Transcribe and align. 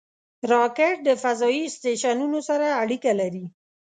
راکټ 0.51 0.95
د 1.07 1.09
فضایي 1.23 1.63
سټیشنونو 1.75 2.39
سره 2.49 2.67
اړیکه 2.81 3.11
لري 3.19 3.45